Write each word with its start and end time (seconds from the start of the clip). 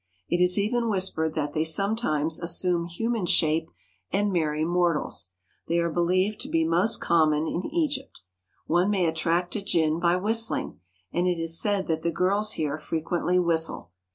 It 0.27 0.41
is 0.41 0.57
even 0.57 0.89
whispered 0.89 1.35
that 1.35 1.53
they 1.53 1.63
sometimes 1.63 2.39
as 2.39 2.57
sume 2.57 2.87
human 2.87 3.27
shape 3.27 3.69
and 4.11 4.33
marry 4.33 4.65
mortals. 4.65 5.29
They 5.67 5.77
are 5.77 5.91
be 5.91 5.99
lieved 6.01 6.39
to 6.39 6.49
be 6.49 6.65
most 6.65 6.99
common 6.99 7.45
in 7.47 7.63
Egypt. 7.67 8.21
One 8.65 8.89
may 8.89 9.05
attract 9.05 9.55
a 9.57 9.61
jinn 9.61 9.99
by 9.99 10.15
whistling, 10.15 10.79
and 11.13 11.27
it 11.27 11.37
is 11.39 11.61
said 11.61 11.85
that 11.85 12.01
the 12.01 12.09
girls 12.09 12.53
here 12.53 12.79
frequently 12.79 13.37
whistle. 13.37 13.91